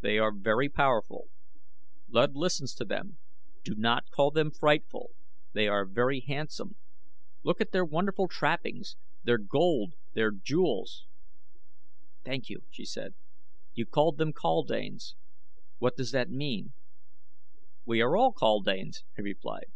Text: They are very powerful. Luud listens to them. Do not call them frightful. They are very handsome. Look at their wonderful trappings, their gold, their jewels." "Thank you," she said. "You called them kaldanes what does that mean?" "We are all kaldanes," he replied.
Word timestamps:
They 0.00 0.18
are 0.18 0.32
very 0.34 0.68
powerful. 0.68 1.28
Luud 2.08 2.30
listens 2.34 2.74
to 2.74 2.84
them. 2.84 3.18
Do 3.62 3.76
not 3.76 4.10
call 4.10 4.32
them 4.32 4.50
frightful. 4.50 5.10
They 5.52 5.68
are 5.68 5.84
very 5.86 6.18
handsome. 6.26 6.74
Look 7.44 7.60
at 7.60 7.70
their 7.70 7.84
wonderful 7.84 8.26
trappings, 8.26 8.96
their 9.22 9.38
gold, 9.38 9.94
their 10.12 10.32
jewels." 10.32 11.06
"Thank 12.24 12.48
you," 12.48 12.64
she 12.68 12.84
said. 12.84 13.14
"You 13.72 13.86
called 13.86 14.18
them 14.18 14.32
kaldanes 14.32 15.14
what 15.78 15.94
does 15.96 16.10
that 16.10 16.30
mean?" 16.30 16.72
"We 17.84 18.00
are 18.02 18.16
all 18.16 18.32
kaldanes," 18.32 19.04
he 19.14 19.22
replied. 19.22 19.70